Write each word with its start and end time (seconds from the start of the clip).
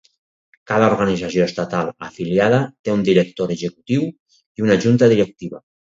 Cada 0.69 0.85
organització 0.93 1.43
estatal 1.49 1.91
afiliada 2.07 2.61
té 2.87 2.95
un 2.95 3.03
director 3.11 3.53
executiu 3.57 4.09
i 4.11 4.69
una 4.69 4.79
junta 4.87 5.13
directiva. 5.17 5.63